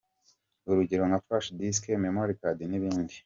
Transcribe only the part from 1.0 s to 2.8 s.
nka Flash disk, Memory Card,